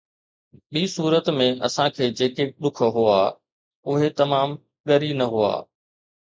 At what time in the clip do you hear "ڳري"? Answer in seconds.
4.87-5.11